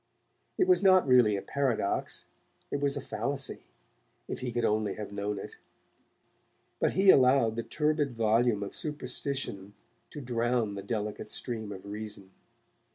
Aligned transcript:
It 0.57 0.67
was 0.67 0.81
not, 0.81 1.07
really, 1.07 1.35
a 1.35 1.43
paradox, 1.43 2.25
it 2.71 2.79
was 2.81 2.97
a 2.97 3.01
fallacy, 3.01 3.59
if 4.27 4.39
he 4.39 4.51
could 4.51 4.65
only 4.65 4.95
have 4.95 5.11
known 5.11 5.37
it, 5.37 5.57
but 6.79 6.93
he 6.93 7.11
allowed 7.11 7.55
the 7.55 7.61
turbid 7.61 8.15
volume 8.15 8.63
of 8.63 8.75
superstition 8.75 9.75
to 10.09 10.19
drown 10.19 10.73
the 10.73 10.81
delicate 10.81 11.29
stream 11.29 11.71
of 11.71 11.85
reason. 11.85 12.31